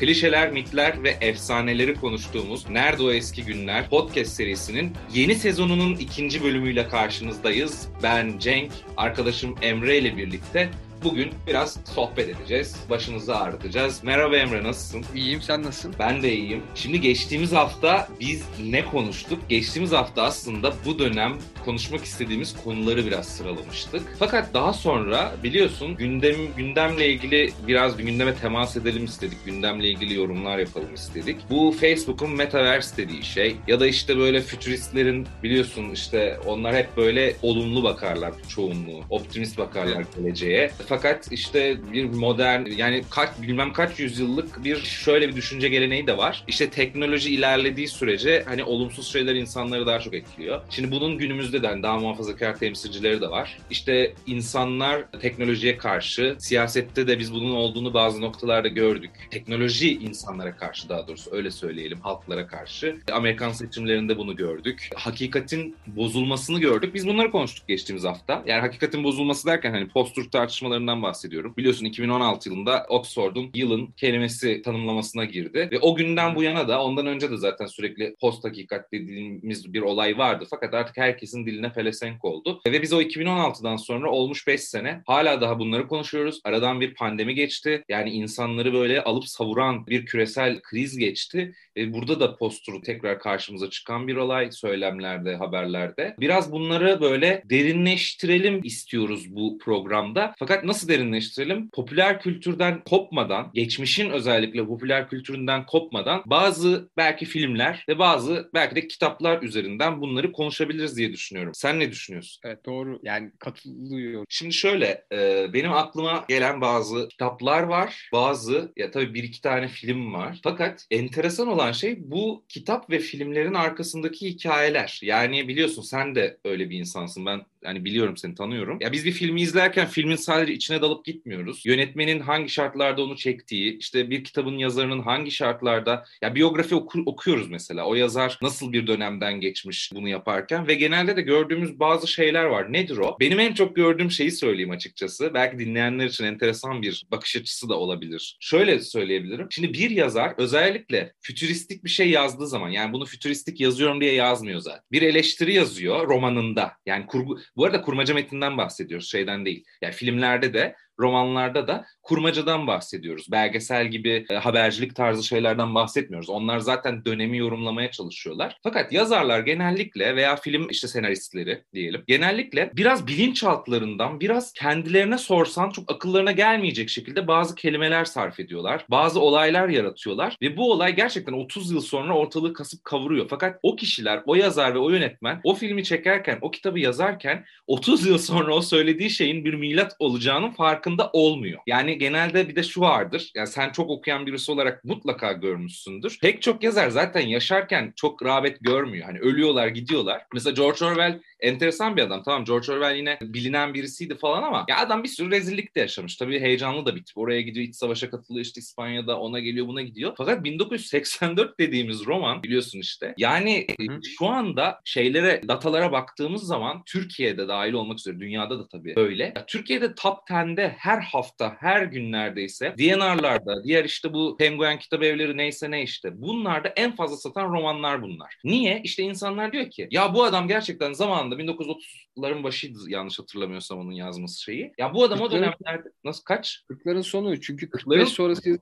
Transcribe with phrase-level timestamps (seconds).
[0.00, 6.88] Klişeler, mitler ve efsaneleri konuştuğumuz Nerede O Eski Günler podcast serisinin yeni sezonunun ikinci bölümüyle
[6.88, 7.88] karşınızdayız.
[8.02, 10.70] Ben Cenk, arkadaşım Emre ile birlikte
[11.10, 12.76] Bugün biraz sohbet edeceğiz.
[12.90, 14.04] Başınızı ağrıtacağız.
[14.04, 15.04] Merhaba Emre nasılsın?
[15.14, 15.94] İyiyim sen nasılsın?
[15.98, 16.62] Ben de iyiyim.
[16.74, 19.38] Şimdi geçtiğimiz hafta biz ne konuştuk?
[19.48, 21.32] Geçtiğimiz hafta aslında bu dönem
[21.64, 24.16] konuşmak istediğimiz konuları biraz sıralamıştık.
[24.18, 29.44] Fakat daha sonra biliyorsun gündem gündemle ilgili biraz bir gündeme temas edelim istedik.
[29.44, 31.36] Gündemle ilgili yorumlar yapalım istedik.
[31.50, 37.36] Bu Facebook'un Metaverse dediği şey ya da işte böyle fütüristlerin biliyorsun işte onlar hep böyle
[37.42, 39.02] olumlu bakarlar çoğunluğu.
[39.10, 40.70] Optimist bakarlar geleceğe.
[40.78, 40.95] Fakat
[41.30, 46.44] işte bir modern yani kaç bilmem kaç yüzyıllık bir şöyle bir düşünce geleneği de var.
[46.48, 50.60] İşte teknoloji ilerlediği sürece hani olumsuz şeyler insanları daha çok etkiliyor.
[50.70, 53.58] Şimdi bunun günümüzde de hani daha muhafazakar temsilcileri de var.
[53.70, 59.10] İşte insanlar teknolojiye karşı, siyasette de biz bunun olduğunu bazı noktalarda gördük.
[59.30, 62.96] Teknoloji insanlara karşı daha doğrusu öyle söyleyelim halklara karşı.
[63.12, 64.90] Amerikan seçimlerinde bunu gördük.
[64.94, 66.94] Hakikatin bozulmasını gördük.
[66.94, 68.42] Biz bunları konuştuk geçtiğimiz hafta.
[68.46, 71.54] Yani hakikatin bozulması derken hani post tartışmaları çalışmalarından bahsediyorum.
[71.56, 75.68] Biliyorsun 2016 yılında Oxford'un yılın kelimesi tanımlamasına girdi.
[75.72, 79.82] Ve o günden bu yana da ondan önce de zaten sürekli post hakikat dediğimiz bir
[79.82, 80.44] olay vardı.
[80.50, 82.60] Fakat artık herkesin diline pelesenk oldu.
[82.66, 86.40] Ve biz o 2016'dan sonra olmuş 5 sene hala daha bunları konuşuyoruz.
[86.44, 87.84] Aradan bir pandemi geçti.
[87.88, 91.54] Yani insanları böyle alıp savuran bir küresel kriz geçti.
[91.76, 96.14] E, burada da posturu tekrar karşımıza çıkan bir olay söylemlerde, haberlerde.
[96.20, 100.34] Biraz bunları böyle derinleştirelim istiyoruz bu programda.
[100.38, 101.70] Fakat nasıl derinleştirelim?
[101.70, 108.88] Popüler kültürden kopmadan, geçmişin özellikle popüler kültüründen kopmadan bazı belki filmler ve bazı belki de
[108.88, 111.52] kitaplar üzerinden bunları konuşabiliriz diye düşünüyorum.
[111.54, 112.40] Sen ne düşünüyorsun?
[112.44, 113.00] Evet doğru.
[113.02, 114.26] Yani katılıyorum.
[114.28, 118.08] Şimdi şöyle, e, benim aklıma gelen bazı kitaplar var.
[118.12, 120.40] Bazı, ya tabii bir iki tane film var.
[120.42, 125.00] Fakat enteresan olan şey bu kitap ve filmlerin arkasındaki hikayeler.
[125.02, 127.26] Yani biliyorsun sen de öyle bir insansın.
[127.26, 128.78] Ben yani biliyorum seni tanıyorum.
[128.80, 131.66] Ya biz bir filmi izlerken filmin sadece içine dalıp gitmiyoruz.
[131.66, 137.50] Yönetmenin hangi şartlarda onu çektiği, işte bir kitabın yazarının hangi şartlarda ya biyografi oku, okuyoruz
[137.50, 137.84] mesela.
[137.84, 142.72] O yazar nasıl bir dönemden geçmiş bunu yaparken ve genelde de gördüğümüz bazı şeyler var.
[142.72, 143.16] Nedir o?
[143.20, 145.30] Benim en çok gördüğüm şeyi söyleyeyim açıkçası.
[145.34, 148.36] Belki dinleyenler için enteresan bir bakış açısı da olabilir.
[148.40, 149.46] Şöyle söyleyebilirim.
[149.50, 154.60] Şimdi bir yazar özellikle fütüristik bir şey yazdığı zaman yani bunu fütüristik yazıyorum diye yazmıyor
[154.60, 154.80] zaten.
[154.92, 156.72] Bir eleştiri yazıyor romanında.
[156.86, 159.64] Yani kurgu bu arada kurmaca metinden bahsediyoruz şeyden değil.
[159.82, 163.26] Yani filmlerde de romanlarda da kurmacadan bahsediyoruz.
[163.32, 166.30] Belgesel gibi e, habercilik tarzı şeylerden bahsetmiyoruz.
[166.30, 168.58] Onlar zaten dönemi yorumlamaya çalışıyorlar.
[168.62, 175.92] Fakat yazarlar genellikle veya film işte senaristleri diyelim genellikle biraz bilinçaltlarından biraz kendilerine sorsan çok
[175.92, 178.86] akıllarına gelmeyecek şekilde bazı kelimeler sarf ediyorlar.
[178.90, 183.26] Bazı olaylar yaratıyorlar ve bu olay gerçekten 30 yıl sonra ortalığı kasıp kavuruyor.
[183.30, 188.06] Fakat o kişiler, o yazar ve o yönetmen o filmi çekerken, o kitabı yazarken 30
[188.06, 191.60] yıl sonra o söylediği şeyin bir milat olacağının farkı farkında olmuyor.
[191.66, 193.30] Yani genelde bir de şu vardır.
[193.34, 196.18] Yani sen çok okuyan birisi olarak mutlaka görmüşsündür.
[196.22, 199.06] Pek çok yazar zaten yaşarken çok rağbet görmüyor.
[199.06, 200.22] Hani ölüyorlar, gidiyorlar.
[200.34, 202.22] Mesela George Orwell enteresan bir adam.
[202.22, 206.16] Tamam George Orwell yine bilinen birisiydi falan ama ya adam bir sürü rezillik de yaşamış.
[206.16, 207.18] Tabii heyecanlı da bir tip.
[207.18, 210.12] Oraya gidiyor, iç savaşa katılıyor işte İspanya'da ona geliyor, buna gidiyor.
[210.16, 213.14] Fakat 1984 dediğimiz roman biliyorsun işte.
[213.18, 214.00] Yani Hı.
[214.18, 219.32] Şu anda şeylere, datalara baktığımız zaman Türkiye'de dahil olmak üzere dünyada da tabii böyle.
[219.36, 225.02] Ya, Türkiye'de top 10'de her hafta, her gün neredeyse DNR'larda, diğer işte bu penguen kitap
[225.02, 228.36] evleri neyse ne işte bunlarda en fazla satan romanlar bunlar.
[228.44, 228.80] Niye?
[228.84, 234.42] İşte insanlar diyor ki ya bu adam gerçekten zamanında 1930'ların başıydı yanlış hatırlamıyorsam onun yazması
[234.42, 234.72] şeyi.
[234.78, 236.62] Ya bu adam o dönemlerde nasıl kaç?
[236.70, 238.58] 40'ların sonu çünkü 45 sonrası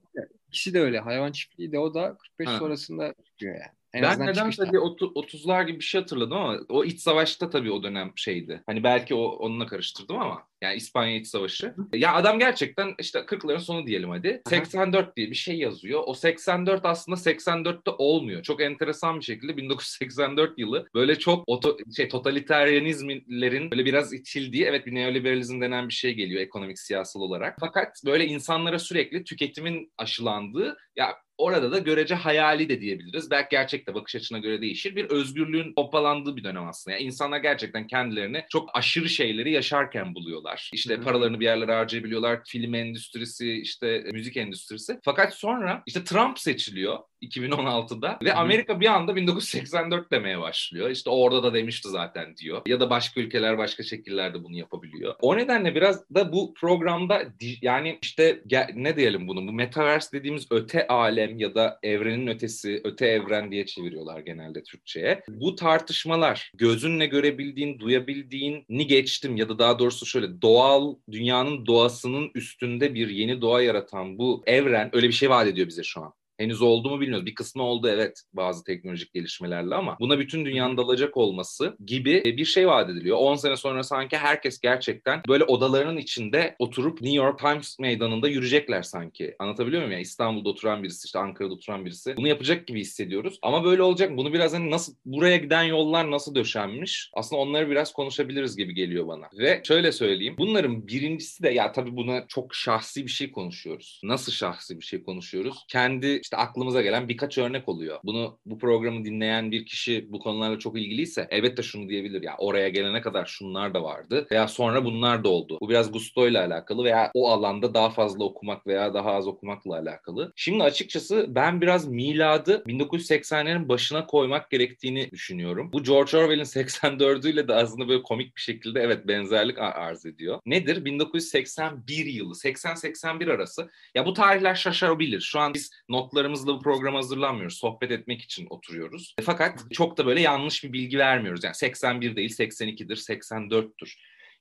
[0.48, 0.98] ikisi de öyle.
[0.98, 2.58] Hayvan çiftliği de o da 45 ha.
[2.58, 3.72] sonrasında çıkıyor yani.
[3.94, 7.82] En ben neden tabii 30'lar gibi bir şey hatırladım ama o iç savaşta tabii o
[7.82, 8.62] dönem şeydi.
[8.66, 11.74] Hani belki o onunla karıştırdım ama yani İspanya İç Savaşı.
[11.92, 14.42] Ya adam gerçekten işte 40'ların sonu diyelim hadi.
[14.48, 16.02] 84 diye bir şey yazıyor.
[16.06, 18.42] O 84 aslında 84'te olmuyor.
[18.42, 24.86] Çok enteresan bir şekilde 1984 yılı böyle çok oto, şey totaliteryanizmlerin böyle biraz itildiği evet
[24.86, 27.56] bir neoliberalizm denen bir şey geliyor ekonomik siyasal olarak.
[27.60, 33.30] Fakat böyle insanlara sürekli tüketimin aşılandığı ya Orada da görece hayali de diyebiliriz.
[33.30, 34.96] Belki gerçekte bakış açına göre değişir.
[34.96, 36.96] Bir özgürlüğün hopalandığı bir dönem aslında.
[36.96, 40.70] Yani insanlar gerçekten kendilerini çok aşırı şeyleri yaşarken buluyorlar.
[40.72, 42.40] İşte paralarını bir yerlere harcayabiliyorlar.
[42.46, 44.98] Film endüstrisi, işte müzik endüstrisi.
[45.04, 46.98] Fakat sonra işte Trump seçiliyor
[47.28, 50.90] 2016'da ve Amerika bir anda 1984 demeye başlıyor.
[50.90, 52.62] İşte orada da demişti zaten diyor.
[52.66, 55.14] Ya da başka ülkeler başka şekillerde bunu yapabiliyor.
[55.20, 57.22] O nedenle biraz da bu programda
[57.62, 58.42] yani işte
[58.74, 63.66] ne diyelim bunu bu metaverse dediğimiz öte alem ya da evrenin ötesi, öte evren diye
[63.66, 65.22] çeviriyorlar genelde Türkçe'ye.
[65.28, 72.30] Bu tartışmalar gözünle görebildiğin, duyabildiğin ni geçtim ya da daha doğrusu şöyle doğal dünyanın doğasının
[72.34, 76.12] üstünde bir yeni doğa yaratan bu evren öyle bir şey vaat ediyor bize şu an.
[76.38, 77.26] Henüz oldu mu bilmiyoruz.
[77.26, 82.44] Bir kısmı oldu evet bazı teknolojik gelişmelerle ama buna bütün dünyanın dalacak olması gibi bir
[82.44, 83.16] şey vaat ediliyor.
[83.16, 88.82] 10 sene sonra sanki herkes gerçekten böyle odalarının içinde oturup New York Times meydanında yürüyecekler
[88.82, 89.36] sanki.
[89.38, 89.92] Anlatabiliyor muyum?
[89.92, 92.16] Yani İstanbul'da oturan birisi, işte Ankara'da oturan birisi.
[92.16, 93.38] Bunu yapacak gibi hissediyoruz.
[93.42, 94.16] Ama böyle olacak.
[94.16, 97.10] Bunu biraz hani nasıl, buraya giden yollar nasıl döşenmiş?
[97.14, 99.28] Aslında onları biraz konuşabiliriz gibi geliyor bana.
[99.38, 100.34] Ve şöyle söyleyeyim.
[100.38, 104.00] Bunların birincisi de ya tabii buna çok şahsi bir şey konuşuyoruz.
[104.04, 105.64] Nasıl şahsi bir şey konuşuyoruz?
[105.68, 107.98] Kendi işte aklımıza gelen birkaç örnek oluyor.
[108.04, 112.68] Bunu bu programı dinleyen bir kişi bu konularla çok ilgiliyse elbette şunu diyebilir ya oraya
[112.68, 115.58] gelene kadar şunlar da vardı veya sonra bunlar da oldu.
[115.60, 119.78] Bu biraz gusto ile alakalı veya o alanda daha fazla okumak veya daha az okumakla
[119.78, 120.32] alakalı.
[120.36, 125.72] Şimdi açıkçası ben biraz miladı 1980'lerin başına koymak gerektiğini düşünüyorum.
[125.72, 130.40] Bu George Orwell'in 84'üyle de aslında böyle komik bir şekilde evet benzerlik arz ediyor.
[130.46, 130.84] Nedir?
[130.84, 133.70] 1981 yılı, 80-81 arası.
[133.94, 135.20] Ya bu tarihler şaşabilir.
[135.20, 137.56] Şu an biz not notlarımızla bu programı hazırlanmıyoruz.
[137.56, 139.14] Sohbet etmek için oturuyoruz.
[139.22, 141.44] Fakat çok da böyle yanlış bir bilgi vermiyoruz.
[141.44, 143.94] Yani 81 değil 82'dir, 84'tür.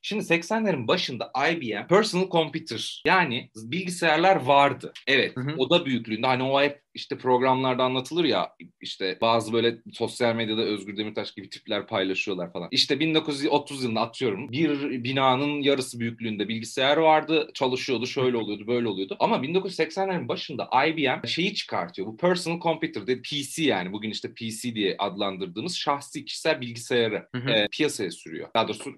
[0.06, 4.92] Şimdi 80'lerin başında IBM Personal Computer yani bilgisayarlar vardı.
[5.06, 5.54] Evet hı hı.
[5.58, 10.96] oda büyüklüğünde hani o hep işte programlarda anlatılır ya işte bazı böyle sosyal medyada Özgür
[10.96, 12.68] Demirtaş gibi tipler paylaşıyorlar falan.
[12.70, 19.16] İşte 1930 yılında atıyorum bir binanın yarısı büyüklüğünde bilgisayar vardı çalışıyordu şöyle oluyordu böyle oluyordu.
[19.20, 24.74] Ama 1980'lerin başında IBM şeyi çıkartıyor bu personal computer dedi PC yani bugün işte PC
[24.74, 27.50] diye adlandırdığımız şahsi kişisel bilgisayarı hı hı.
[27.50, 28.48] E, piyasaya sürüyor.
[28.54, 28.94] Daha doğrusu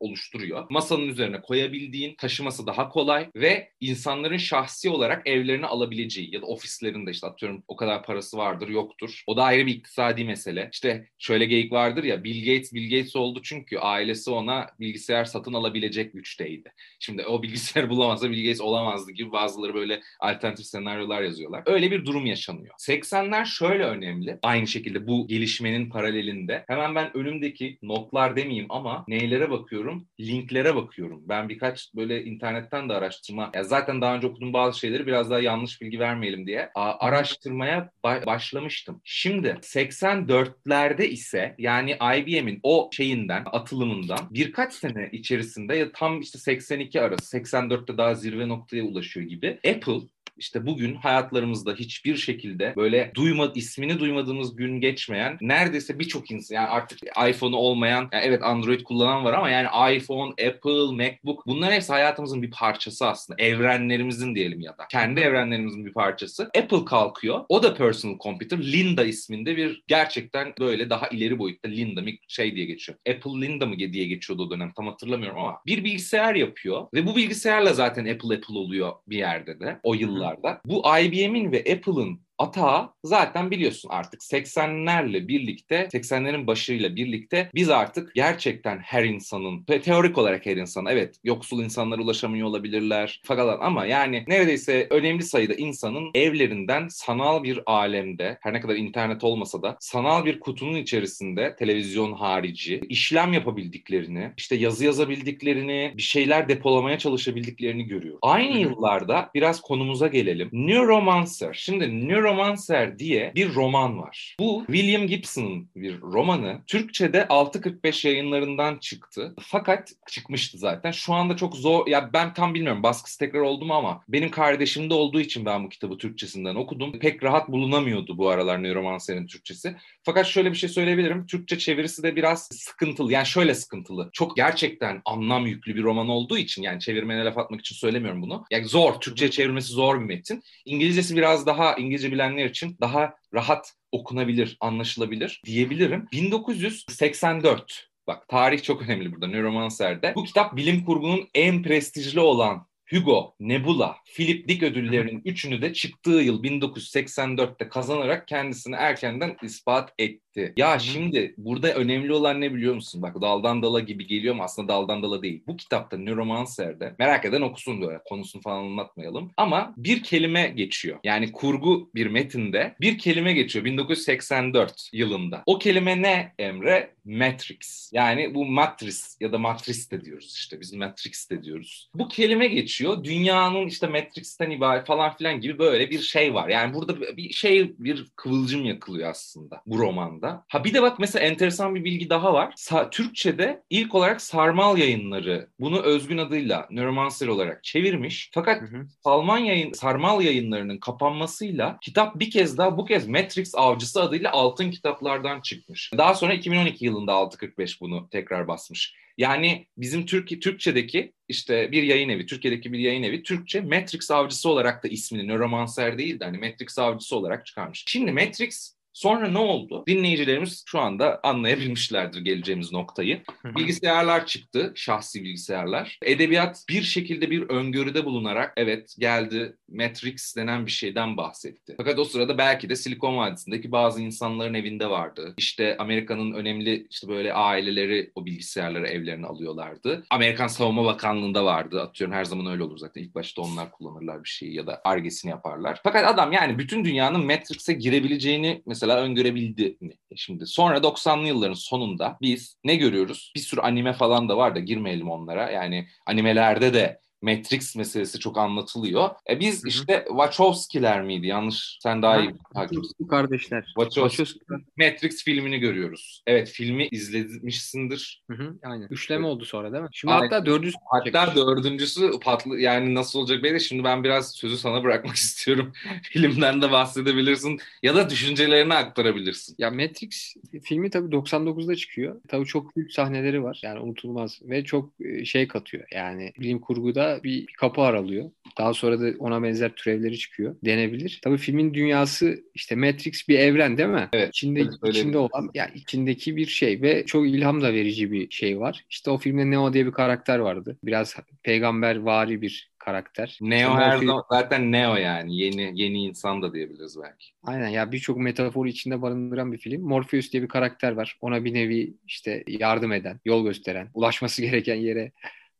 [0.00, 0.66] oluşturuyor.
[0.70, 7.10] Masanın üzerine koyabildiğin, taşıması daha kolay ve insanların şahsi olarak evlerine alabileceği ya da ofislerinde
[7.10, 9.22] işte atıyorum o kadar parası vardır yoktur.
[9.26, 10.68] O da ayrı bir iktisadi mesele.
[10.72, 15.52] İşte şöyle geyik vardır ya Bill Gates Bill Gates oldu çünkü ailesi ona bilgisayar satın
[15.52, 16.72] alabilecek güçteydi.
[17.00, 21.62] Şimdi o bilgisayar bulamazsa Bill Gates olamazdı gibi bazıları böyle alternatif senaryolar yazıyorlar.
[21.66, 22.74] Öyle bir durum yaşanıyor.
[22.78, 24.38] 80'ler şöyle önemli.
[24.42, 26.64] Aynı şekilde bu gelişmenin paralelinde.
[26.68, 29.85] Hemen ben önümdeki notlar demeyeyim ama neylere bakıyorum?
[29.86, 31.22] Bakıyorum, linklere bakıyorum.
[31.28, 35.40] Ben birkaç böyle internetten de araştırma, ya zaten daha önce okuduğum bazı şeyleri biraz daha
[35.40, 39.00] yanlış bilgi vermeyelim diye araştırmaya ba- başlamıştım.
[39.04, 47.00] Şimdi 84'lerde ise yani IBM'in o şeyinden, atılımından birkaç sene içerisinde ya tam işte 82
[47.00, 53.52] arası, 84'te daha zirve noktaya ulaşıyor gibi Apple işte bugün hayatlarımızda hiçbir şekilde böyle duyma,
[53.54, 56.98] ismini duymadığımız gün geçmeyen neredeyse birçok insan yani artık
[57.28, 62.42] iPhone'u olmayan yani evet Android kullanan var ama yani iPhone, Apple, MacBook bunların hepsi hayatımızın
[62.42, 63.42] bir parçası aslında.
[63.42, 64.86] Evrenlerimizin diyelim ya da.
[64.90, 66.50] Kendi evrenlerimizin bir parçası.
[66.58, 67.44] Apple kalkıyor.
[67.48, 68.58] O da personal computer.
[68.58, 72.98] Linda isminde bir gerçekten böyle daha ileri boyutta Linda şey diye geçiyor.
[73.08, 77.16] Apple Linda mı diye geçiyordu o dönem tam hatırlamıyorum ama bir bilgisayar yapıyor ve bu
[77.16, 80.60] bilgisayarla zaten Apple Apple oluyor bir yerde de o yıllar yıllarda.
[80.66, 88.14] Bu IBM'in ve Apple'ın atağı zaten biliyorsun artık 80'lerle birlikte 80'lerin başıyla birlikte biz artık
[88.14, 94.24] gerçekten her insanın teorik olarak her insan evet yoksul insanlar ulaşamıyor olabilirler fakat ama yani
[94.28, 100.24] neredeyse önemli sayıda insanın evlerinden sanal bir alemde her ne kadar internet olmasa da sanal
[100.24, 108.18] bir kutunun içerisinde televizyon harici işlem yapabildiklerini işte yazı yazabildiklerini bir şeyler depolamaya çalışabildiklerini görüyor.
[108.22, 110.48] Aynı yıllarda biraz konumuza gelelim.
[110.52, 111.54] Neuromancer.
[111.54, 114.36] Şimdi Neuromancer Neuromancer diye bir roman var.
[114.40, 116.60] Bu William Gibson'ın bir romanı.
[116.66, 119.34] Türkçe'de 6.45 yayınlarından çıktı.
[119.40, 120.90] Fakat çıkmıştı zaten.
[120.90, 121.86] Şu anda çok zor.
[121.86, 125.68] Ya ben tam bilmiyorum baskısı tekrar oldu mu ama benim kardeşimde olduğu için ben bu
[125.68, 126.98] kitabı Türkçesinden okudum.
[126.98, 129.76] Pek rahat bulunamıyordu bu aralar Neuromancer'in Türkçesi.
[130.02, 131.26] Fakat şöyle bir şey söyleyebilirim.
[131.26, 133.12] Türkçe çevirisi de biraz sıkıntılı.
[133.12, 134.10] Yani şöyle sıkıntılı.
[134.12, 138.44] Çok gerçekten anlam yüklü bir roman olduğu için yani çevirmene laf atmak için söylemiyorum bunu.
[138.50, 139.00] Yani zor.
[139.00, 140.42] Türkçe çevirmesi zor bir metin.
[140.64, 146.06] İngilizcesi biraz daha İngilizce bilenler için daha rahat okunabilir, anlaşılabilir diyebilirim.
[146.12, 150.12] 1984 Bak tarih çok önemli burada Neuromancer'de.
[150.14, 156.10] Bu kitap bilim kurgunun en prestijli olan Hugo, Nebula, Philip Dick ödüllerinin üçünü de çıktığı
[156.10, 160.52] yıl 1984'te kazanarak kendisini erkenden ispat etti etti.
[160.56, 160.80] Ya Hı-hı.
[160.80, 163.02] şimdi burada önemli olan ne biliyor musun?
[163.02, 165.42] Bak daldan dala gibi geliyor ama aslında daldan dala değil.
[165.46, 169.30] Bu kitapta Neuromancer'de merak eden okusun böyle konusunu falan anlatmayalım.
[169.36, 170.98] Ama bir kelime geçiyor.
[171.04, 175.42] Yani kurgu bir metinde bir kelime geçiyor 1984 yılında.
[175.46, 176.96] O kelime ne Emre?
[177.06, 177.90] Matrix.
[177.92, 180.60] Yani bu Matrix ya da Matrix de diyoruz işte.
[180.60, 181.90] Biz Matrix de diyoruz.
[181.94, 183.04] Bu kelime geçiyor.
[183.04, 186.48] Dünyanın işte Matrix'ten ibaret falan filan gibi böyle bir şey var.
[186.48, 190.25] Yani burada bir şey bir kıvılcım yakılıyor aslında bu romanda.
[190.48, 192.52] Ha bir de bak mesela enteresan bir bilgi daha var.
[192.56, 198.30] Sa- Türkçe'de ilk olarak Sarmal Yayınları bunu özgün adıyla Neuromancer olarak çevirmiş.
[198.34, 198.86] Fakat hı hı.
[199.04, 204.70] Salman yayın, Sarmal Yayınları'nın kapanmasıyla kitap bir kez daha bu kez Matrix Avcısı adıyla altın
[204.70, 205.90] kitaplardan çıkmış.
[205.98, 208.94] Daha sonra 2012 yılında 645 bunu tekrar basmış.
[209.18, 214.48] Yani bizim Türk Türkçedeki işte bir yayın evi, Türkiye'deki bir yayın evi Türkçe Matrix avcısı
[214.48, 217.84] olarak da ismini Neuromancer değil de hani Matrix avcısı olarak çıkarmış.
[217.86, 219.84] Şimdi Matrix Sonra ne oldu?
[219.86, 223.22] Dinleyicilerimiz şu anda anlayabilmişlerdir geleceğimiz noktayı.
[223.44, 225.98] Bilgisayarlar çıktı, şahsi bilgisayarlar.
[226.02, 231.74] Edebiyat bir şekilde bir öngörüde bulunarak evet geldi Matrix denen bir şeyden bahsetti.
[231.76, 235.34] Fakat o sırada belki de Silikon Vadisi'ndeki bazı insanların evinde vardı.
[235.38, 240.04] İşte Amerika'nın önemli işte böyle aileleri o bilgisayarları evlerine alıyorlardı.
[240.10, 241.82] Amerikan Savunma Bakanlığı'nda vardı.
[241.82, 243.02] Atıyorum her zaman öyle olur zaten.
[243.02, 245.80] İlk başta onlar kullanırlar bir şeyi ya da argesini yaparlar.
[245.82, 249.92] Fakat adam yani bütün dünyanın Matrix'e girebileceğini mesela mesela öngörebildi mi?
[250.10, 253.32] E şimdi sonra 90'lı yılların sonunda biz ne görüyoruz?
[253.36, 255.50] Bir sürü anime falan da var da girmeyelim onlara.
[255.50, 259.10] Yani animelerde de Matrix meselesi çok anlatılıyor.
[259.30, 259.68] E biz Hı-hı.
[259.68, 261.26] işte Wachowski'ler miydi?
[261.26, 263.06] Yanlış sen daha iyi hakimsin.
[263.06, 263.64] kardeşler.
[263.66, 264.16] Wachowski.
[264.16, 264.64] Wachowski.
[264.78, 266.22] Matrix filmini görüyoruz.
[266.26, 268.22] Evet filmi izlemişsindir.
[268.30, 268.56] Hı-hı.
[268.62, 268.86] Aynen.
[268.90, 269.88] Üçleme oldu sonra değil mi?
[269.92, 270.24] Şimdi Aynen.
[270.24, 273.60] hatta dördüncüsü Hatta dördüncüsü patlı yani nasıl olacak belli.
[273.60, 275.72] Şimdi ben biraz sözü sana bırakmak istiyorum.
[276.02, 279.54] Filmden de bahsedebilirsin ya da düşüncelerini aktarabilirsin.
[279.58, 282.20] Ya Matrix filmi tabii 99'da çıkıyor.
[282.28, 283.60] Tabii çok büyük sahneleri var.
[283.62, 285.84] Yani unutulmaz ve çok e, şey katıyor.
[285.94, 288.30] Yani bilim kurguda bir kapı aralıyor.
[288.58, 290.56] Daha sonra da ona benzer türevleri çıkıyor.
[290.64, 291.20] Denebilir.
[291.24, 294.08] Tabii filmin dünyası işte Matrix bir evren değil mi?
[294.12, 294.28] Evet.
[294.28, 298.84] İçinde, içinde olan yani içindeki bir şey ve çok ilham da verici bir şey var.
[298.90, 300.78] İşte o filmde Neo diye bir karakter vardı.
[300.82, 303.38] Biraz peygamber vari bir karakter.
[303.40, 307.26] Neo işte her zaman zaten Neo yani yeni yeni insan da diyebiliriz belki.
[307.42, 309.82] Aynen ya birçok metafor içinde barındıran bir film.
[309.82, 311.18] Morpheus diye bir karakter var.
[311.20, 315.12] Ona bir nevi işte yardım eden, yol gösteren, ulaşması gereken yere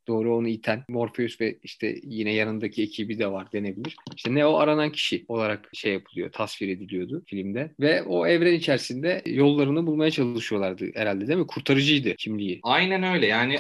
[0.08, 3.96] doğru onu iten Morpheus ve işte yine yanındaki ekibi de var denebilir.
[4.16, 7.75] İşte ne o aranan kişi olarak şey yapılıyor, tasvir ediliyordu filmde.
[7.80, 11.46] Ve o evren içerisinde yollarını bulmaya çalışıyorlardı herhalde değil mi?
[11.46, 12.60] Kurtarıcıydı kimliği.
[12.62, 13.26] Aynen öyle.
[13.26, 13.58] Yani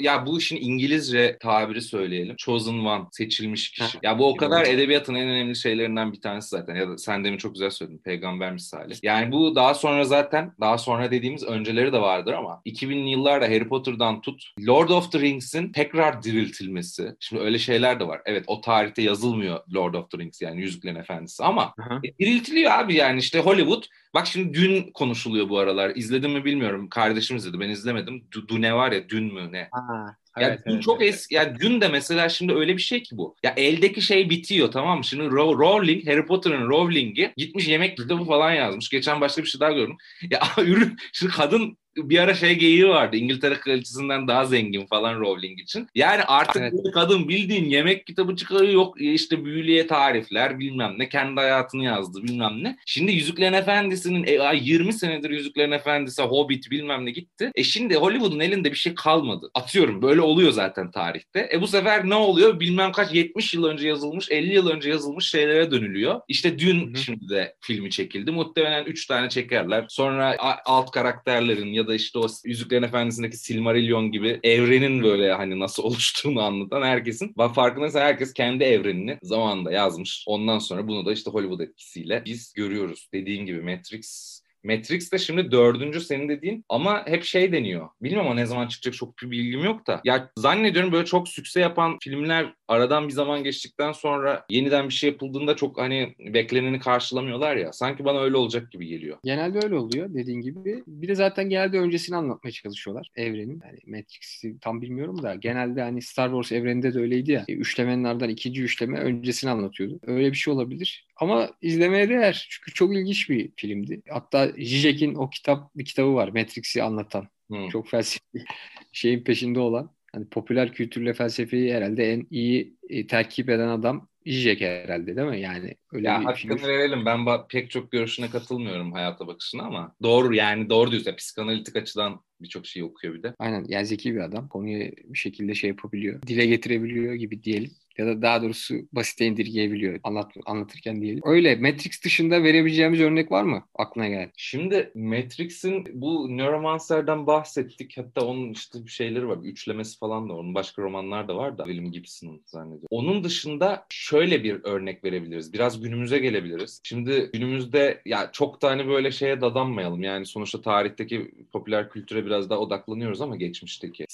[0.00, 2.36] ya bu işin İngilizce tabiri söyleyelim.
[2.36, 3.98] Chosen one, seçilmiş kişi.
[4.02, 6.74] Ya bu o kadar edebiyatın en önemli şeylerinden bir tanesi zaten.
[6.74, 7.98] Ya da sen demin çok güzel söyledin.
[7.98, 8.94] Peygamber misali.
[9.02, 13.68] Yani bu daha sonra zaten daha sonra dediğimiz önceleri de vardır ama 2000'li yıllarda Harry
[13.68, 17.14] Potter'dan tut Lord of the Rings'in tekrar diriltilmesi.
[17.20, 18.20] Şimdi öyle şeyler de var.
[18.24, 21.74] Evet o tarihte yazılmıyor Lord of the Rings yani Yüzüklerin Efendisi ama
[22.04, 23.82] e, diriltiliyor abi yani işte Hollywood.
[24.14, 25.92] Bak şimdi dün konuşuluyor bu aralar.
[25.94, 26.88] İzledim mi bilmiyorum.
[26.88, 27.60] Kardeşim izledi.
[27.60, 28.24] Ben izlemedim.
[28.32, 29.68] Du, ne var ya dün mü ne?
[29.72, 30.16] Ha.
[30.40, 31.14] Ya evet, dün evet, çok evet.
[31.14, 31.34] eski.
[31.34, 33.36] Ya dün de mesela şimdi öyle bir şey ki bu.
[33.42, 35.04] Ya eldeki şey bitiyor tamam mı?
[35.04, 38.88] Şimdi Rowling, Harry Potter'ın Rowling'i gitmiş yemek kitabı falan yazmış.
[38.88, 39.96] Geçen başka bir şey daha gördüm.
[40.30, 43.16] Ya ürün şimdi kadın bir ara şey geyiği vardı.
[43.16, 45.88] İngiltere kraliçesinden daha zengin falan Rowling için.
[45.94, 46.72] Yani artık evet.
[46.94, 48.72] kadın bildiğin yemek kitabı çıkarıyor.
[48.72, 51.08] Yok işte büyülüye tarifler bilmem ne.
[51.08, 52.76] Kendi hayatını yazdı bilmem ne.
[52.86, 57.50] Şimdi Yüzüklerin Efendisi'nin e, 20 senedir Yüzüklerin Efendisi, Hobbit bilmem ne gitti.
[57.54, 59.50] E şimdi Hollywood'un elinde bir şey kalmadı.
[59.54, 61.48] Atıyorum böyle oluyor zaten tarihte.
[61.52, 62.60] E bu sefer ne oluyor?
[62.60, 66.20] Bilmem kaç 70 yıl önce yazılmış, 50 yıl önce yazılmış şeylere dönülüyor.
[66.28, 66.96] İşte dün Hı-hı.
[66.96, 68.30] şimdi de filmi çekildi.
[68.30, 69.84] Muhtemelen 3 tane çekerler.
[69.88, 75.82] Sonra alt karakterlerin ya da işte o Yüzüklerin Efendisi'ndeki Silmarillion gibi evrenin böyle hani nasıl
[75.92, 80.24] oluştuğunu anlatan herkesin farkındaysa herkes kendi evrenini zamanında yazmış.
[80.28, 83.08] Ondan sonra bunu da işte Hollywood etkisiyle biz görüyoruz.
[83.12, 84.32] Dediğin gibi Matrix
[84.64, 87.88] Matrix de şimdi dördüncü senin dediğin ama hep şey deniyor.
[88.02, 90.00] Bilmiyorum o ne zaman çıkacak çok bir bilgim yok da.
[90.04, 95.10] Ya zannediyorum böyle çok sükse yapan filmler aradan bir zaman geçtikten sonra yeniden bir şey
[95.10, 97.72] yapıldığında çok hani bekleneni karşılamıyorlar ya.
[97.72, 99.18] Sanki bana öyle olacak gibi geliyor.
[99.24, 100.82] Genelde öyle oluyor dediğin gibi.
[100.86, 103.62] Bir de zaten genelde öncesini anlatmaya çalışıyorlar evrenin.
[103.66, 107.44] Yani Matrix'i tam bilmiyorum da genelde hani Star Wars evreninde de öyleydi ya.
[107.48, 110.00] Üçlemenin ardından ikinci üçleme öncesini anlatıyordu.
[110.06, 111.06] Öyle bir şey olabilir.
[111.16, 112.46] Ama izlemeye değer.
[112.50, 114.02] Çünkü çok ilginç bir filmdi.
[114.08, 116.28] Hatta Zizek'in o kitap bir kitabı var.
[116.28, 117.28] Matrix'i anlatan.
[117.50, 117.68] Hmm.
[117.68, 118.20] Çok felsefi
[118.92, 119.90] şeyin peşinde olan.
[120.12, 125.40] Hani popüler kültürle felsefeyi herhalde en iyi e, terkip eden adam Zizek herhalde değil mi?
[125.40, 126.68] Yani öyle ya bir hakkını figür.
[126.68, 127.06] verelim.
[127.06, 131.10] Ben ba- pek çok görüşüne katılmıyorum hayata bakışına ama doğru yani doğru diyorsun.
[131.10, 133.34] Ya, Psikanalitik açıdan birçok şey okuyor bir de.
[133.38, 134.48] Aynen yani zeki bir adam.
[134.48, 136.22] Konuyu bir şekilde şey yapabiliyor.
[136.22, 137.70] Dile getirebiliyor gibi diyelim.
[137.98, 141.22] Ya da daha doğrusu basite indirgeyebiliyor anlat, anlatırken diyelim.
[141.24, 144.30] Öyle Matrix dışında verebileceğimiz örnek var mı aklına gelen?
[144.36, 147.98] Şimdi Matrix'in bu Neuromancer'dan bahsettik.
[147.98, 149.42] Hatta onun işte bir şeyleri var.
[149.42, 150.32] Bir üçlemesi falan da.
[150.32, 152.88] Onun başka romanlar da var da William Gibson'ın zannediyorum.
[152.90, 155.52] Onun dışında şöyle bir örnek verebiliriz.
[155.52, 156.80] Biraz günümüze gelebiliriz.
[156.84, 160.02] Şimdi günümüzde ya çok da hani böyle şeye dadanmayalım.
[160.02, 164.06] Yani sonuçta tarihteki popüler kültüre biraz daha odaklanıyoruz ama geçmişteki.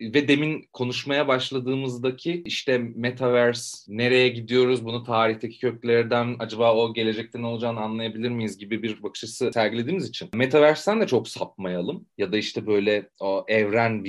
[0.00, 2.78] Ve demin konuşmaya başladığımızdaki işte
[3.16, 9.02] Metaverse nereye gidiyoruz bunu tarihteki köklerden acaba o gelecekte ne olacağını anlayabilir miyiz gibi bir
[9.02, 14.04] bakış açısı sergilediğimiz için Metaverse'den de çok sapmayalım ya da işte böyle o evren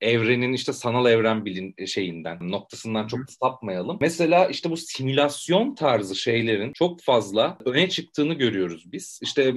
[0.00, 3.98] evrenin işte sanal evren bilin şeyinden noktasından çok sapmayalım.
[4.00, 9.20] Mesela işte bu simülasyon tarzı şeylerin çok fazla öne çıktığını görüyoruz biz.
[9.22, 9.52] İşte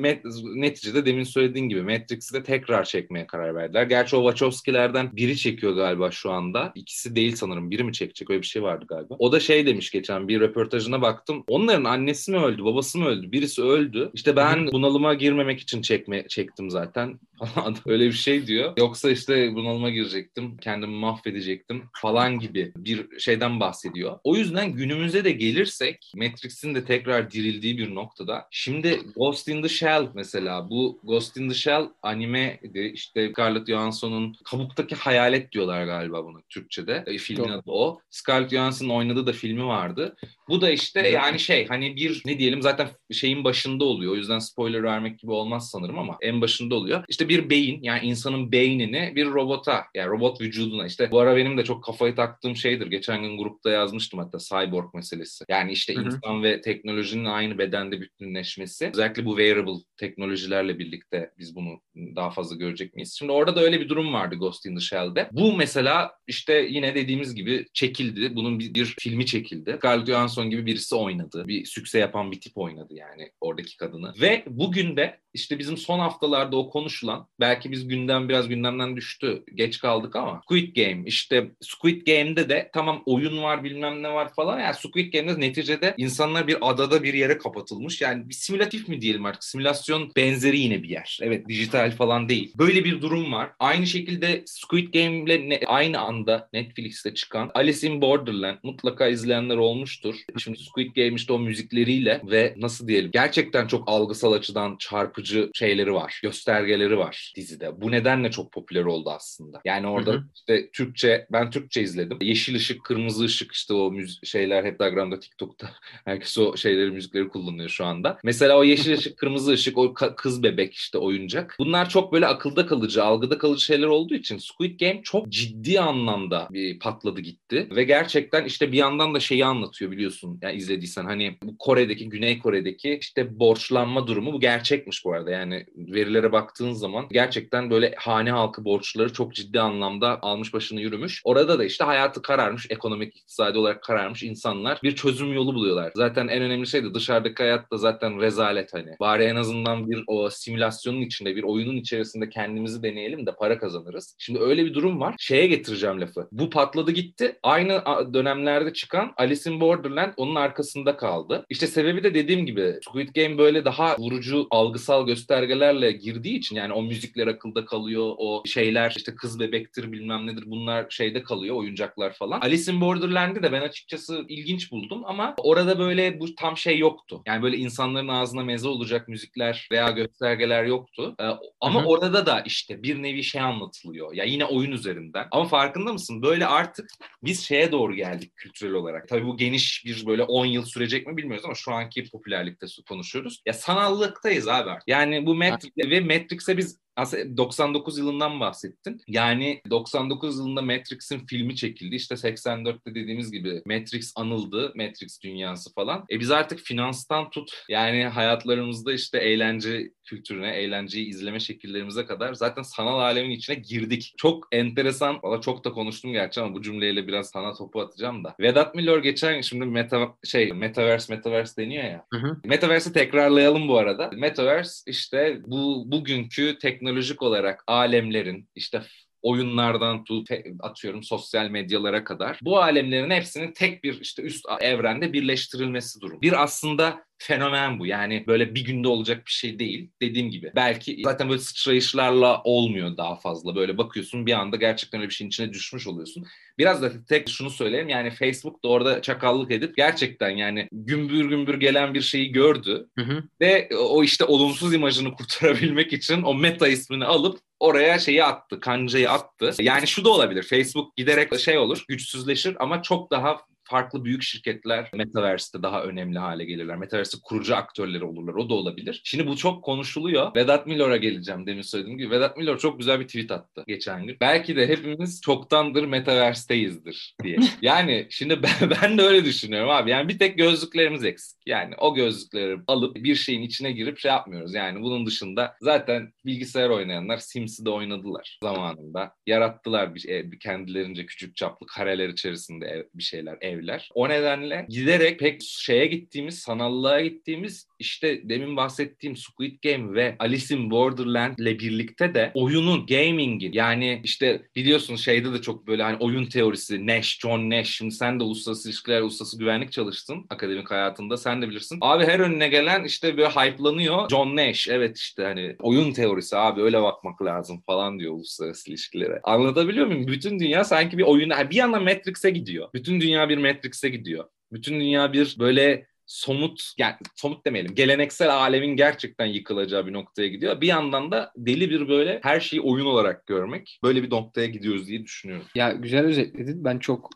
[0.55, 3.83] neticede demin söylediğin gibi Matrix'i de tekrar çekmeye karar verdiler.
[3.83, 6.71] Gerçi o Wachowski'lerden biri çekiyor galiba şu anda.
[6.75, 7.71] İkisi değil sanırım.
[7.71, 8.29] Biri mi çekecek?
[8.29, 9.15] Öyle bir şey vardı galiba.
[9.19, 11.43] O da şey demiş geçen bir röportajına baktım.
[11.47, 13.31] Onların annesi mi öldü, babası mı öldü?
[13.31, 14.11] Birisi öldü.
[14.13, 17.75] İşte ben bunalıma girmemek için çekme çektim zaten falan.
[17.85, 18.73] Öyle bir şey diyor.
[18.77, 24.19] Yoksa işte bunalıma girecektim, kendimi mahvedecektim falan gibi bir şeyden bahsediyor.
[24.23, 28.47] O yüzden günümüze de gelirsek Matrix'in de tekrar dirildiği bir noktada.
[28.51, 32.59] Şimdi Ghost in the Shell mesela bu Ghost in the Shell anime
[32.93, 37.03] işte Scarlett Johansson'un kabuktaki hayalet diyorlar galiba bunu Türkçe'de.
[37.07, 37.53] E, filmin Doğru.
[37.53, 37.99] adı o.
[38.09, 40.15] Scarlett Johansson'un oynadığı da filmi vardı.
[40.49, 44.13] Bu da işte yani şey hani bir ne diyelim zaten şeyin başında oluyor.
[44.13, 47.03] O yüzden spoiler vermek gibi olmaz sanırım ama en başında oluyor.
[47.07, 51.57] İşte bir beyin yani insanın beynini bir robota yani robot vücuduna işte bu ara benim
[51.57, 52.87] de çok kafayı taktığım şeydir.
[52.87, 55.45] Geçen gün grupta yazmıştım hatta cyborg meselesi.
[55.49, 56.05] Yani işte Hı hı.
[56.05, 58.91] insan ve teknolojinin aynı bedende bütünleşmesi.
[58.93, 63.15] Özellikle bu wearable teknolojilerle birlikte biz bunu daha fazla görecek miyiz?
[63.19, 65.29] Şimdi orada da öyle bir durum vardı Ghost in the Shell'de.
[65.31, 68.35] Bu mesela işte yine dediğimiz gibi çekildi.
[68.35, 69.77] Bunun bir, bir filmi çekildi.
[69.79, 71.47] Scarlett Johansson gibi birisi oynadı.
[71.47, 74.13] Bir sükse yapan bir tip oynadı yani oradaki kadını.
[74.21, 79.43] Ve bugün de işte bizim son haftalarda o konuşulan belki biz gündem biraz gündemden düştü.
[79.55, 84.33] Geç kaldık ama Squid Game işte Squid Game'de de tamam oyun var bilmem ne var
[84.33, 84.59] falan.
[84.59, 88.01] Yani Squid Game'de neticede insanlar bir adada bir yere kapatılmış.
[88.01, 89.43] Yani bir simülatif mi diyelim artık?
[89.43, 91.19] Simülasyon benzeri yine bir yer.
[91.21, 92.53] Evet dijital falan değil.
[92.57, 93.51] Böyle bir durum var.
[93.59, 100.15] Aynı şekilde Squid Game'le ne- aynı anda Netflix'te çıkan Alice in Borderland mutlaka izleyenler olmuştur.
[100.37, 105.93] Şimdi Squid Game işte o müzikleriyle ve nasıl diyelim gerçekten çok algısal açıdan çarpıcı şeyleri
[105.93, 106.19] var.
[106.23, 107.81] Göstergeleri var dizide.
[107.81, 109.61] Bu nedenle çok popüler oldu aslında.
[109.65, 110.23] Yani orada Hı hı.
[110.35, 112.17] işte Türkçe ben Türkçe izledim.
[112.21, 115.69] Yeşil ışık, kırmızı ışık işte o müzik şeyler hep Instagram'da, TikTok'ta
[116.05, 118.19] herkes o şeyleri, müzikleri kullanıyor şu anda.
[118.23, 121.55] Mesela o yeşil ışık, kırmızı ışık, o kız bebek işte oyuncak.
[121.59, 126.47] Bunlar çok böyle akılda kalıcı, algıda kalıcı şeyler olduğu için Squid Game çok ciddi anlamda
[126.51, 127.67] bir patladı gitti.
[127.75, 130.39] Ve gerçekten işte bir yandan da şeyi anlatıyor biliyorsun.
[130.41, 135.31] Yani izlediysen hani bu Kore'deki, Güney Kore'deki işte borçlanma durumu bu gerçekmiş bu arada.
[135.31, 141.21] Yani verilere baktığın zaman gerçekten böyle hane halkı borçları çok ciddi anlamda almış başını yürümüş.
[141.25, 145.91] Orada da işte hayatı kararmış, ekonomik, iktisadi olarak kararmış insanlar bir çözüm yolu buluyorlar.
[145.95, 148.95] Zaten en önemli şey de dışarıdaki hayat da zaten rezalet hani.
[148.99, 154.15] Bari en azından bir o simülasyonun içinde, bir oyunun içerisinde kendimizi deneyelim de para kazanırız.
[154.19, 155.15] Şimdi öyle bir durum var.
[155.19, 156.27] Şeye getireceğim lafı.
[156.31, 157.39] Bu patladı gitti.
[157.43, 161.45] Aynı dönemlerde çıkan Alice in Borderland onun arkasında kaldı.
[161.49, 166.73] İşte sebebi de dediğim gibi Squid Game böyle daha vurucu algısal göstergelerle girdiği için yani
[166.73, 172.13] o müzikler akılda kalıyor, o şeyler işte kız bebektir bilmem nedir bunlar şeyde kalıyor oyuncaklar
[172.13, 172.41] falan.
[172.41, 177.21] Alice in Borderland'i de ben açıkçası ilginç buldum ama orada böyle bu tam şey yoktu.
[177.27, 181.15] Yani böyle insanların ağzına meze olacak müzikler veya göstergeler yoktu.
[181.63, 181.87] Ama Hı hı.
[181.87, 184.13] orada da işte bir nevi şey anlatılıyor.
[184.13, 185.27] Ya yine oyun üzerinden.
[185.31, 186.21] Ama farkında mısın?
[186.21, 186.89] Böyle artık
[187.23, 189.07] biz şeye doğru geldik kültürel olarak.
[189.07, 193.41] Tabii bu geniş bir böyle 10 yıl sürecek mi bilmiyoruz ama şu anki popülerlikte konuşuyoruz.
[193.45, 194.69] Ya sanallıktayız abi.
[194.69, 194.87] artık.
[194.87, 199.01] Yani bu Matrix ve Matrix'e biz aslında 99 yılından bahsettin.
[199.07, 201.95] Yani 99 yılında Matrix'in filmi çekildi.
[201.95, 204.73] İşte 84'te dediğimiz gibi Matrix anıldı.
[204.75, 206.05] Matrix dünyası falan.
[206.11, 212.61] E biz artık finanstan tut yani hayatlarımızda işte eğlence kültürüne, eğlenceyi izleme şekillerimize kadar zaten
[212.61, 214.13] sanal alemin içine girdik.
[214.17, 215.19] Çok enteresan.
[215.23, 218.35] Valla çok da konuştum gerçi ama bu cümleyle biraz sana topu atacağım da.
[218.39, 222.05] Vedat Milor geçen şimdi meta şey metaverse metaverse deniyor ya.
[222.13, 222.37] Hı hı.
[222.45, 224.09] Metaverse'i tekrarlayalım bu arada.
[224.13, 228.81] Metaverse işte bu bugünkü teknolojik olarak alemlerin işte
[229.23, 236.01] oyunlardan tut atıyorum sosyal medyalara kadar bu alemlerin hepsinin tek bir işte üst evrende birleştirilmesi
[236.01, 236.21] durum.
[236.21, 237.85] Bir aslında fenomen bu.
[237.85, 239.89] Yani böyle bir günde olacak bir şey değil.
[240.01, 243.55] Dediğim gibi belki zaten böyle sıçrayışlarla olmuyor daha fazla.
[243.55, 246.25] Böyle bakıyorsun bir anda gerçekten öyle bir şeyin içine düşmüş oluyorsun.
[246.57, 251.59] Biraz da tek şunu söyleyeyim yani Facebook da orada çakallık edip gerçekten yani gümbür gümbür
[251.59, 252.87] gelen bir şeyi gördü.
[252.99, 253.23] Hı hı.
[253.41, 259.11] Ve o işte olumsuz imajını kurtarabilmek için o meta ismini alıp oraya şeyi attı, kancayı
[259.11, 259.53] attı.
[259.59, 260.43] Yani şu da olabilir.
[260.43, 263.37] Facebook giderek şey olur, güçsüzleşir ama çok daha
[263.73, 266.77] farklı büyük şirketler Metaverse'te daha önemli hale gelirler.
[266.77, 268.33] Metaverse'te kurucu aktörleri olurlar.
[268.33, 269.01] O da olabilir.
[269.03, 270.35] Şimdi bu çok konuşuluyor.
[270.35, 272.11] Vedat Milor'a geleceğim demin söylediğim gibi.
[272.11, 274.17] Vedat Milor çok güzel bir tweet attı geçen gün.
[274.21, 277.37] Belki de hepimiz çoktandır Metaverse'teyizdir diye.
[277.61, 279.91] Yani şimdi ben, ben de öyle düşünüyorum abi.
[279.91, 281.39] Yani bir tek gözlüklerimiz eksik.
[281.45, 284.53] Yani o gözlükleri alıp bir şeyin içine girip şey yapmıyoruz.
[284.53, 289.15] Yani bunun dışında zaten bilgisayar oynayanlar Sims'i de oynadılar zamanında.
[289.27, 293.62] Yarattılar bir, bir kendilerince küçük çaplı kareler içerisinde ev, bir şeyler, evler.
[293.93, 300.55] O nedenle giderek pek şeye gittiğimiz, sanallığa gittiğimiz işte demin bahsettiğim Squid Game ve Alice
[300.55, 305.97] in Borderland ile birlikte de oyunun, gaming'in yani işte biliyorsunuz şeyde de çok böyle hani
[305.97, 307.69] oyun teorisi, Nash, John Nash.
[307.69, 311.17] Şimdi sen de uluslararası ilişkiler, uluslararası güvenlik çalıştın akademik hayatında.
[311.17, 311.77] Sen de bilirsin.
[311.81, 314.09] Abi her önüne gelen işte böyle hype'lanıyor.
[314.09, 319.19] John Nash evet işte hani oyun teorisi abi öyle bakmak lazım falan diyor uluslararası ilişkilere.
[319.23, 320.07] Anlatabiliyor muyum?
[320.07, 322.69] Bütün dünya sanki bir oyuna bir yandan Matrix'e gidiyor.
[322.73, 324.25] Bütün dünya bir Matrix'e gidiyor.
[324.51, 330.61] Bütün dünya bir böyle somut yani somut demeyelim geleneksel alemin gerçekten yıkılacağı bir noktaya gidiyor.
[330.61, 334.87] Bir yandan da deli bir böyle her şeyi oyun olarak görmek böyle bir noktaya gidiyoruz
[334.87, 335.45] diye düşünüyorum.
[335.55, 336.63] Ya güzel özetledin.
[336.63, 337.09] Ben çok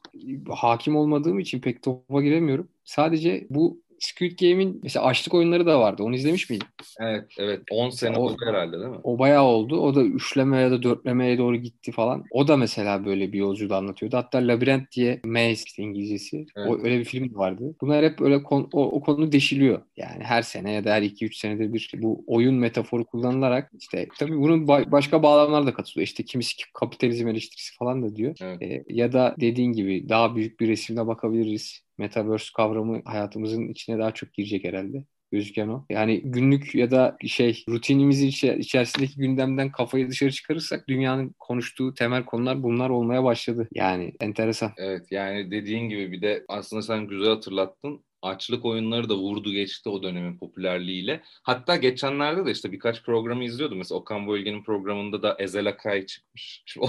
[0.49, 2.69] hakim olmadığım için pek topa giremiyorum.
[2.83, 6.03] Sadece bu Squid Game'in mesela açlık oyunları da vardı.
[6.03, 6.67] Onu izlemiş miydin?
[6.99, 7.61] Evet, evet.
[7.71, 8.99] 10 sene o, oldu herhalde değil mi?
[9.03, 9.79] O bayağı oldu.
[9.79, 12.23] O da üçleme ya da dörtlemeye doğru gitti falan.
[12.31, 14.17] O da mesela böyle bir yolculuğu anlatıyordu.
[14.17, 16.45] Hatta Labirent diye Maze İngilizcesi.
[16.55, 16.69] Evet.
[16.69, 17.75] O, öyle bir film vardı.
[17.81, 19.81] Bunlar hep öyle kon, o, o konu deşiliyor.
[19.97, 24.37] Yani her sene ya da her 2-3 senede bir bu oyun metaforu kullanılarak işte tabii
[24.37, 26.03] bunun ba- başka bağlamlar da katılıyor.
[26.07, 28.35] İşte kimisi kapitalizm eleştirisi falan da diyor.
[28.41, 28.61] Evet.
[28.61, 34.13] E, ya da dediğin gibi daha büyük bir resimde bakabiliriz Metaverse kavramı hayatımızın içine daha
[34.13, 35.85] çok girecek herhalde gözüken o.
[35.89, 38.27] Yani günlük ya da şey rutinimizin
[38.59, 43.67] içerisindeki gündemden kafayı dışarı çıkarırsak dünyanın konuştuğu temel konular bunlar olmaya başladı.
[43.73, 44.71] Yani enteresan.
[44.77, 49.89] Evet yani dediğin gibi bir de aslında sen güzel hatırlattın açlık oyunları da vurdu geçti
[49.89, 51.21] o dönemin popülerliğiyle.
[51.43, 53.77] Hatta geçenlerde de işte birkaç programı izliyordum.
[53.77, 56.63] Mesela Okan Bölge'nin programında da Ezel Akay çıkmış.
[56.65, 56.87] Şimdi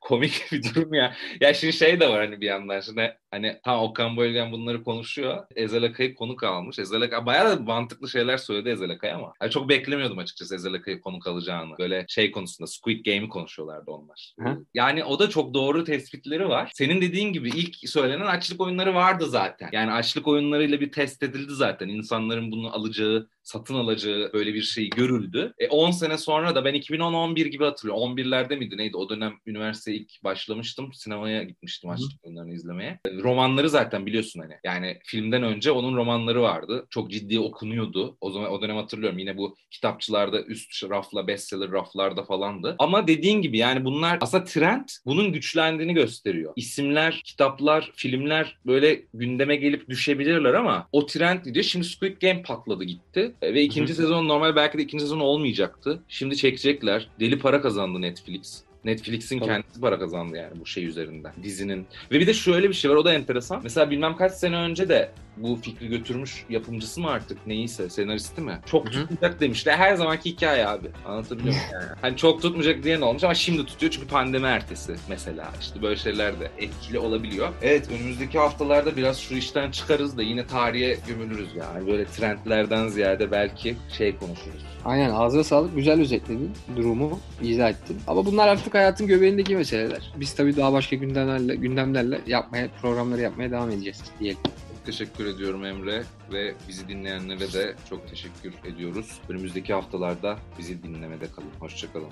[0.00, 1.14] komik bir durum ya.
[1.40, 2.80] Ya şimdi şey de var hani bir yandan.
[2.80, 5.46] Şimdi hani tam Okan Bölgen bunları konuşuyor.
[5.56, 6.78] Ezel Akay'ı konuk almış.
[6.78, 9.32] Ezel Akay bayağı da mantıklı şeyler söyledi Ezel Akay ama.
[9.42, 11.78] Yani çok beklemiyordum açıkçası Ezel Akay'ı konuk alacağını.
[11.78, 14.34] Böyle şey konusunda Squid Game'i konuşuyorlardı onlar.
[14.40, 14.64] Hı?
[14.74, 16.70] Yani o da çok doğru tespitleri var.
[16.74, 19.68] Senin dediğin gibi ilk söylenen açlık oyunları vardı zaten.
[19.72, 21.88] Yani açlık oyunları kamuoyuyla bir test edildi zaten.
[21.88, 25.54] İnsanların bunu alacağı satın alacağı böyle bir şey görüldü.
[25.58, 28.16] E 10 sene sonra da ben 2010-11 gibi hatırlıyorum.
[28.16, 28.96] 11'lerde miydi neydi?
[28.96, 30.92] O dönem üniversiteye ilk başlamıştım.
[30.92, 33.00] Sinemaya gitmiştim açlık oyunlarını izlemeye.
[33.06, 34.54] E, romanları zaten biliyorsun hani.
[34.64, 36.86] Yani filmden önce onun romanları vardı.
[36.90, 38.16] Çok ciddi okunuyordu.
[38.20, 39.18] O zaman o dönem hatırlıyorum.
[39.18, 42.76] Yine bu kitapçılarda üst rafla bestseller raflarda falandı.
[42.78, 46.52] Ama dediğin gibi yani bunlar aslında trend bunun güçlendiğini gösteriyor.
[46.56, 51.64] İsimler, kitaplar, filmler böyle gündeme gelip düşebilirler ama o trend diyor.
[51.64, 53.33] Şimdi Squid Game patladı gitti.
[53.42, 54.02] Ve ikinci Hı-hı.
[54.02, 56.02] sezon normal belki de ikinci sezon olmayacaktı.
[56.08, 57.08] Şimdi çekecekler.
[57.20, 58.62] Deli para kazandı Netflix.
[58.84, 59.48] Netflix'in Tabii.
[59.48, 61.86] kendisi para kazandı yani bu şey üzerinden dizinin.
[62.10, 63.60] Ve bir de şöyle bir şey var o da enteresan.
[63.62, 68.60] Mesela bilmem kaç sene önce de bu fikri götürmüş yapımcısı mı artık neyse senaristi mi?
[68.66, 68.92] Çok Hı-hı.
[68.92, 69.76] tutmayacak demişler.
[69.76, 70.88] Her zamanki hikaye abi.
[71.06, 71.84] Anlatabiliyor muyum yani?
[72.02, 75.52] Hani çok tutmayacak diyen olmuş ama şimdi tutuyor çünkü pandemi ertesi mesela.
[75.60, 77.48] İşte böyle şeyler de etkili olabiliyor.
[77.62, 81.86] Evet önümüzdeki haftalarda biraz şu işten çıkarız da yine tarihe gömülürüz yani.
[81.86, 84.64] Böyle trendlerden ziyade belki şey konuşuruz.
[84.84, 85.76] Aynen ağzına sağlık.
[85.76, 87.98] Güzel özetledin durumu, izah ettin.
[88.06, 90.12] Ama bunlar artık hayatın göbeğindeki meseleler.
[90.16, 94.38] Biz tabii daha başka gündemlerle, gündemlerle yapmaya, programları yapmaya devam edeceğiz diyelim
[94.84, 99.20] teşekkür ediyorum Emre ve bizi dinleyenlere de çok teşekkür ediyoruz.
[99.28, 101.50] Önümüzdeki haftalarda bizi dinlemede kalın.
[101.60, 102.10] Hoşçakalın.